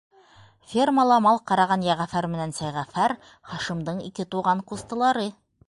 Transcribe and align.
Фермала 0.69 1.17
мал 1.25 1.41
ҡараған 1.51 1.83
Йәғәфәр 1.89 2.29
менән 2.37 2.55
Сәйғәфәр- 2.61 3.15
Хашимдың 3.53 4.03
ике 4.09 4.29
туған 4.35 4.69
ҡустылары. 4.73 5.31